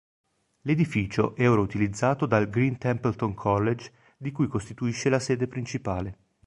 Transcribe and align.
L'edificio 0.61 1.35
è 1.35 1.47
ora 1.47 1.61
utilizzato 1.61 2.25
dal 2.25 2.49
Green 2.49 2.79
Templeton 2.79 3.35
College 3.35 3.91
di 4.17 4.31
cui 4.31 4.47
costituisce 4.47 5.09
la 5.09 5.19
sede 5.19 5.45
principale. 5.47 6.17